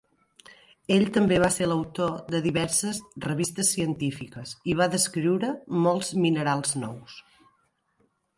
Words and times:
Ell 0.93 1.03
també 1.17 1.35
va 1.43 1.49
ser 1.55 1.65
l"autor 1.67 2.15
de 2.35 2.41
diverses 2.45 3.01
revistes 3.25 3.69
científiques 3.75 4.55
i 4.73 4.75
va 4.81 4.89
descriure 4.97 5.51
molts 5.85 6.11
minerals 6.25 6.75
nous. 6.87 7.21